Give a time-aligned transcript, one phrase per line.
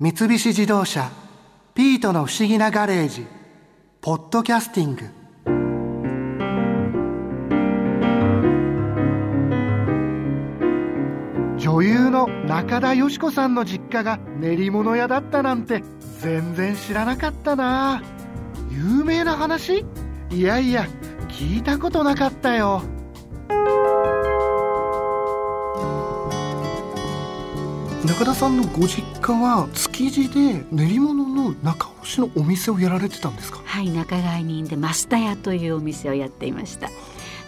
[0.00, 1.08] 三菱自動車
[1.72, 3.24] 「ピートの不思議なガレージ」
[4.02, 5.04] 「ポッドキャスティング」
[11.56, 15.84] 女優の中田喜子さんの実家が練り物屋だったなんて
[16.18, 18.02] 全然知らなかったな。
[18.70, 19.86] 有名な話？
[20.30, 20.88] いやいや
[21.28, 22.82] 聞いたことなかったよ。
[28.06, 33.62] 中田さんのご実家は築地で練り物の仲卸のお店をやられてたんですか？
[33.64, 36.90] はい仲買人で増田屋というお店をやっていました。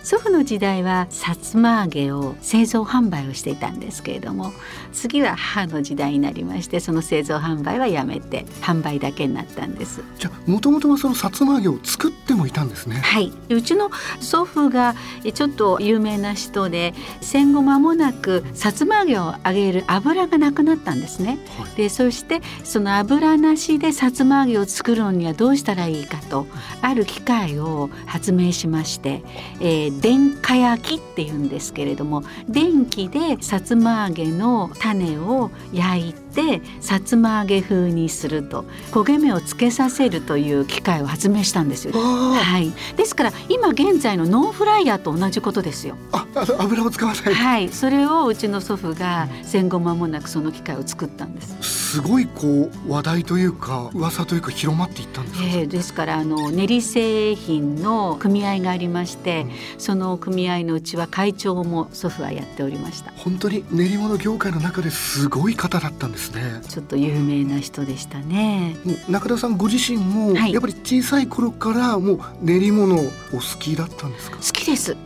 [0.03, 4.53] 祖父の時代はさつま揚げを製造販売をしていたんですけれども
[4.93, 10.03] 次は母の時代になりましてその製造販売はやめて販売だけになったんです。
[10.19, 12.97] じゃあもともとはそのさつま揚げを作ってもいたんですね。
[12.97, 13.33] はい。
[13.49, 13.91] うちの
[14.21, 14.95] 祖父が
[15.35, 26.47] ちょっと有名な人で戦後間もなくさつま揚げを揚げる油がなくなったんですね、はい、でそしてその油なしでさつま揚げを作るのにはどうしたらいいかと
[26.83, 29.23] ある機械を発明しまして、
[29.61, 41.95] えー、電化焼きっていうんですけれども電気でさつま揚げの種を焼いててさつま揚げ風にすると焦げ目をつけさせるという機械を発明したんですよ。
[42.35, 42.73] はい。
[42.97, 45.97] ですから今現在のノンフライヤーと同じことですよ。
[46.13, 46.27] あ、
[46.59, 47.35] 油を使わない。
[47.35, 47.69] はい。
[47.71, 51.57] それをうちの祖父が戦後間もなくその機械を作ったんです。
[51.97, 63.13] すごいこう話題というか噂というか広まっていったんですえー、ですからあの練り製品の組合がありまして、うん、その組合のうちは会長も祖父はやっておりました。
[63.13, 68.77] 本当に練り物業界の中ですごい方だったんですですねちょっと有名な人でしたね
[69.09, 73.11] 中田さんご自身も、やっぱり小さい頃からもう練り物お好
[73.59, 74.37] きだったんですか？
[74.39, 74.97] 好きです。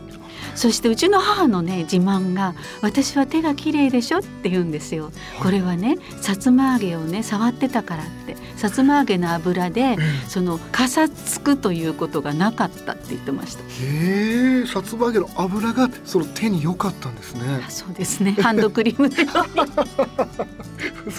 [0.57, 4.19] そしてうちの母のね自慢が私は手が綺麗でしょ？
[4.19, 8.37] って言うんですよ、これはねさつま揚げをね触ってたからって。
[8.57, 9.97] さつま揚げの油で、
[10.29, 13.63] そのかさつくということがなかったって言ってました。
[13.63, 17.41] へえさつま揚げの油がその手に良かったんですね。
[17.71, 18.33] そうですね。
[18.33, 19.15] ハンドクリームの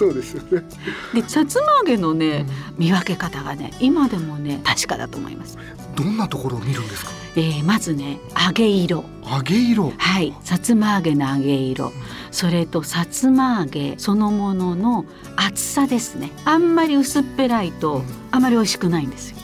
[0.02, 0.64] そうですよね。
[1.14, 2.44] でさつま揚げのね、
[2.76, 5.56] 見分け方がね今でもね確かだと思います。
[5.94, 7.12] どんなところを見るんですか？
[7.36, 9.04] えー、まずね揚げ色。
[9.24, 9.92] 揚げ色。
[9.96, 10.34] はい。
[10.42, 11.92] さつま揚げの揚げ色。
[12.32, 15.04] それとさつま揚げそのものの
[15.36, 16.32] 厚さですね。
[16.44, 18.02] あんまり薄っぺらいと
[18.32, 19.36] あまり美味しくないんですよ、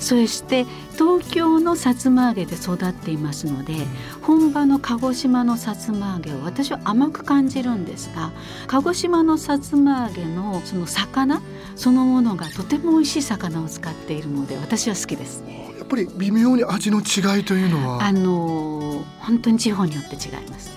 [0.00, 0.66] そして
[0.98, 3.74] 東京のさつま揚げで育っていますので
[4.22, 8.32] 本場の鹿児島のさつま揚げを私は甘く感じるんですが
[8.66, 11.42] 鹿児島のさつま揚げのその魚
[11.74, 15.44] そのものがとても美味しい魚を使っているので私は好きです。
[15.78, 18.04] やっぱり微妙に味の違いというのは？
[18.04, 20.74] あの本当に地方によって違います。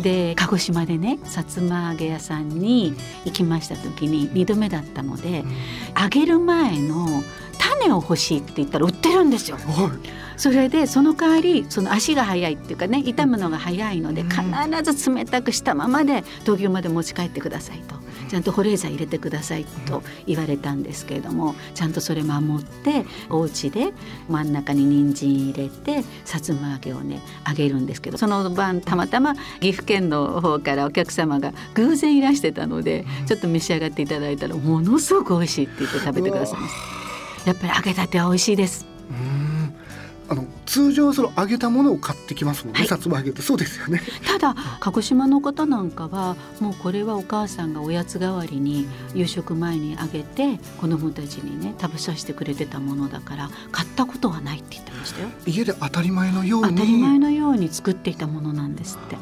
[0.00, 2.94] で鹿児島でねさつま揚げ屋さんに
[3.24, 5.52] 行きました時に2度目だったので、うん、
[6.00, 7.22] 揚げる前の
[7.60, 9.56] 種を欲しいって言ったら売ってるんですよ。
[9.56, 14.40] はいそれでその代わりその足が速いっていうかね傷むのが早いので必
[14.94, 18.00] ず冷たくしたままで東京まで持ち帰ってくださいと。
[18.30, 23.92] ちゃんと保冷剤入れてくださいと言われたんですけれどもちゃんとそれ守ってお家で
[24.28, 36.99] 真ん中に人参入れてさつま揚げをね揚げるんですけどその晩たまたま岐阜県の方からお客様が偶然いらしてたのでちょっと召し上がっていただいたらものすごく美味しいって言って食べてくださいます。
[37.44, 38.86] やっぱり揚げたては美味しいです。
[40.28, 43.42] あの通常その揚げたものを買ってきますもんね、はい、さつま揚げって。
[43.42, 44.00] そうですよね。
[44.24, 55.28] ただ鹿児島の方なんかはもうこれはお母さんがおやつ代わりに夕食前に揚げて子供たちにね食べさせてくれてたものだから買ったことはないって言ってましたよ。
[55.46, 56.76] 家で当たり前のように。
[56.76, 59.16] 当たり前のように作っていたものなんですって。
[59.16, 59.20] は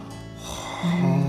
[0.82, 1.27] あ、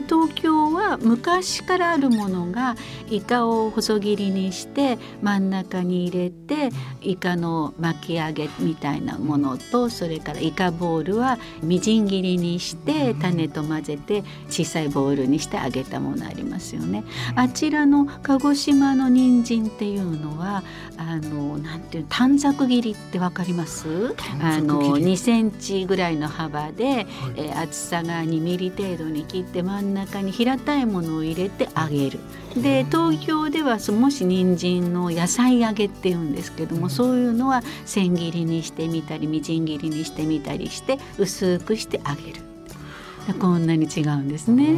[0.00, 2.76] で東京は昔からあるものが
[3.10, 6.70] イカを細切りにして真ん中に入れて
[7.00, 17.02] イカの巻き揚げみたいなものとそれからイカボールはみじん切りにして種と混ぜて小さいボールにして揚げたものありますよね。
[17.34, 20.62] あちらの鹿児島の人参っていうのは
[20.96, 24.14] あのなんていう短冊切りってわかります？
[24.40, 27.06] あの2センチぐらいの幅で、はい、
[27.36, 32.20] えー、厚さが2ミリ程度に切って真ん中に平たいものを入れて揚げる。
[32.56, 42.48] で東京ではもし人参の野菜揚げっていうんですけども、うん、そういうのは千切りにしてみたりみじん切りにしてみたりして薄くして揚げる。
[43.34, 44.74] こんなに違うんですね。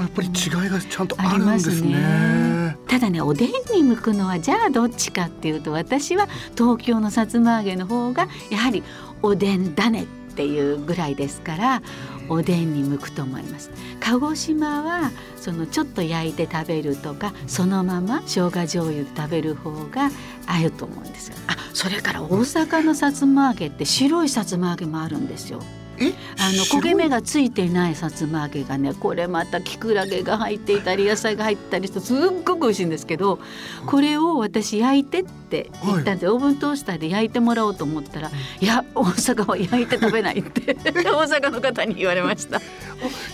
[0.00, 1.90] やっぱり違いがちゃんとあるんですね。
[1.90, 6.26] ねただねおでんに向くのはじゃあどっちかっていうと私は
[6.56, 8.82] 東京のさつま揚げの方がやはり
[9.22, 11.82] おでんだねっていうぐらいですから
[12.32, 13.70] おでんに向くと思います。
[14.00, 20.10] 鹿児島はそのちょっと焼いて食べるとかそのまま生姜醤油で食べる方が
[20.46, 21.36] 合うと思うんですよ。
[21.46, 25.60] あそれから大阪のさつま揚げって白いさつま揚げもあるんですよ。
[26.38, 33.38] あの焦げ目がついていないさつま揚げがねこれまたきくらげが入っていたり野菜が入ったりしてすっごく美味しいんですけど
[33.86, 42.60] これを私焼いてって言ったんで、はい、オーブントースターで焼いてもらおうと思ったら「いや大阪は焼いて食べない」って 大阪の方に言われました。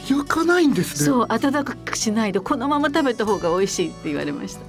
[0.08, 1.06] 焼かないんですね。
[1.06, 4.60] そう温かくしないでこのまま食べた方が美味しいって言われました。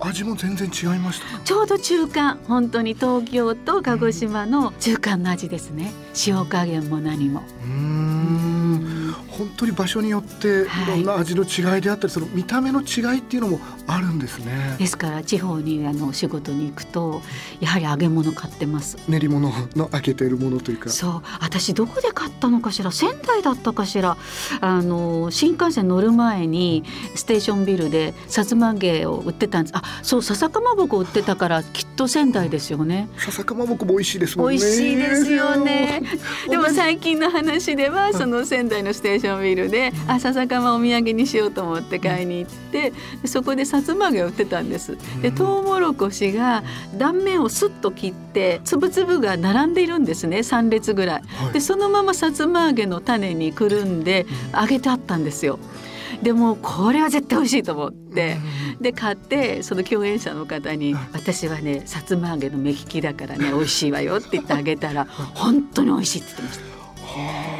[0.00, 5.92] 味も全然違いましたちょうど中間本当に東京と鹿児島の中間の味ですね。
[6.26, 7.42] 塩加減も何も。
[7.64, 8.05] うん。
[9.36, 10.66] 本当に場所によってい。
[10.88, 14.76] ろんな味の違いであったり、はい、その見た目の違いっていうのもあるんですね。
[14.78, 17.22] ですから地方にあの仕事に行くと
[17.60, 18.96] やはり揚げ物買ってます。
[19.08, 20.90] 練り物の揚げているものというか。
[20.90, 21.22] そう。
[21.40, 22.90] 私どこで買ったのかしら？
[22.92, 24.16] 仙台だったかしら？
[24.60, 26.84] あの新幹線乗る前に
[27.14, 29.76] ステーションビルでさつま揚げを売ってたんです。
[29.76, 33.08] あそう笹かまぼこ売ってたからきっと仙台ですよね。
[33.18, 34.56] 笹かまぼこも美味しいですもんね。
[34.56, 36.02] 美味しいですよね。
[36.48, 42.92] でも最近の話ではその仙台のステーションビルであ笹かまお土産にしようと思って買いに行って
[43.24, 44.96] そこでさつま揚げを売ってたんです。
[45.22, 46.62] でトウモロコシが
[46.96, 50.38] 断面をスッと切ってつぶつぶが並んでいるんですね。
[50.38, 51.22] 3列ぐらい。
[51.52, 55.58] でそのままさつま揚げの種にくるんで揚げてあったんですよ。
[56.22, 58.38] でもこれは絶対美味しいと思って、
[58.80, 66.85] で買ってその共演者の方に「私はねさつま揚げの目利きだからね美味しいわよ」って言ってあげたら本当に美味しいって言ってました。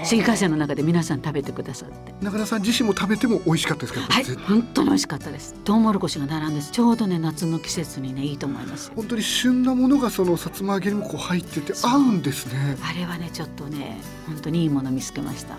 [0.04, 2.14] 新幹線の中で皆さん食べてくださって。
[2.20, 4.00] 中田さん自身も食べても美味しかったですか？
[4.00, 5.54] はい本当に美味しかったです。
[5.64, 12.76] トウモロコシが並んでちょうどね夏の季節にねいいと思います本当に旬なものがそのさつま揚げにもこう入ってて合うんですね。
[12.82, 15.56] あれはねちょっとね本当にいいもの見つけました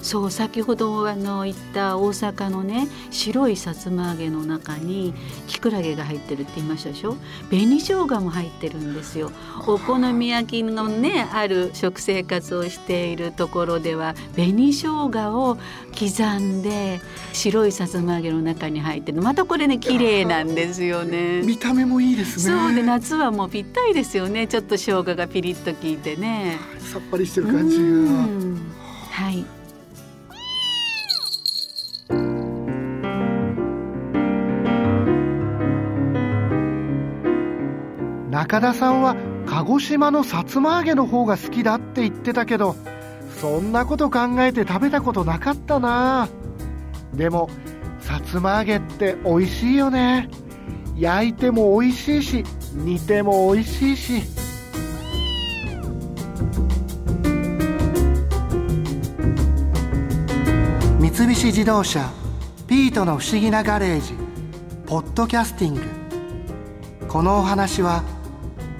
[0.00, 5.12] そう先ほどあの言った大阪のね白いさつま揚げの中に
[5.46, 7.16] きくらげが入ってるって言いましたでしょ？
[7.50, 9.30] 紅生姜も入ってるんですよ。
[9.66, 15.58] お好み焼きのねある食生活をしているところでは紅生姜を
[15.98, 17.00] 刻んで
[17.32, 19.20] 白いさつま揚げの中に入ってる。
[19.20, 21.42] またこれね綺麗なんですよね。
[21.42, 22.56] 見た目もいいですね。
[22.56, 24.46] そうで夏はもうぴったりですよね。
[24.46, 26.58] ちょっと生姜がピリッと効いてね。
[26.92, 27.82] さっぱりしてる感じが。
[29.10, 29.44] はい
[38.48, 39.14] 中田さんは
[39.44, 42.76] 鹿児島のさつま揚げの方が好きだって言ってたけど
[43.42, 46.30] そんなこと考えて食べたことなかったな。
[47.12, 47.50] でも
[48.00, 50.30] さつま揚げって美味しいよね。
[50.96, 54.22] 焼いても美味しいし煮ても美味しいし。
[60.98, 62.10] 三菱自動車
[62.66, 64.14] ピートの不思議なガレージ
[64.86, 65.82] ポッドキャスティング。
[67.08, 68.02] このお話は「